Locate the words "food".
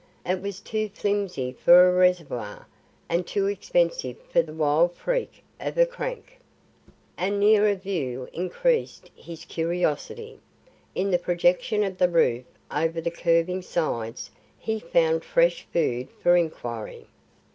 15.71-16.07